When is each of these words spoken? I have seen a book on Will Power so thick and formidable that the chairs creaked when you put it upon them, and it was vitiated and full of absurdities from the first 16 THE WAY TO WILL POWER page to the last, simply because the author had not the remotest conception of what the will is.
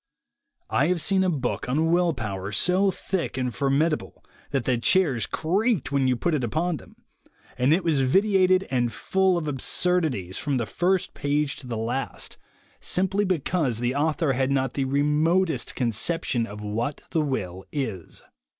I 0.71 0.87
have 0.87 0.99
seen 0.99 1.23
a 1.23 1.29
book 1.29 1.69
on 1.69 1.91
Will 1.91 2.11
Power 2.11 2.51
so 2.51 2.89
thick 2.89 3.37
and 3.37 3.53
formidable 3.53 4.25
that 4.49 4.63
the 4.65 4.79
chairs 4.79 5.27
creaked 5.27 5.91
when 5.91 6.07
you 6.07 6.15
put 6.15 6.33
it 6.33 6.43
upon 6.43 6.77
them, 6.77 6.95
and 7.55 7.71
it 7.71 7.83
was 7.83 8.01
vitiated 8.01 8.67
and 8.71 8.91
full 8.91 9.37
of 9.37 9.47
absurdities 9.47 10.39
from 10.39 10.57
the 10.57 10.65
first 10.65 11.11
16 11.13 11.21
THE 11.21 11.27
WAY 11.27 11.33
TO 11.35 11.35
WILL 11.35 11.39
POWER 11.39 11.43
page 11.45 11.55
to 11.57 11.67
the 11.67 11.77
last, 11.77 12.37
simply 12.79 13.25
because 13.25 13.79
the 13.79 13.93
author 13.93 14.33
had 14.33 14.49
not 14.49 14.73
the 14.73 14.85
remotest 14.85 15.75
conception 15.75 16.47
of 16.47 16.61
what 16.63 17.03
the 17.11 17.21
will 17.21 17.63
is. 17.71 18.23